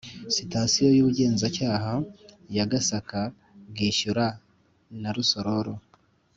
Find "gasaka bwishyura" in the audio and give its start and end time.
2.71-4.25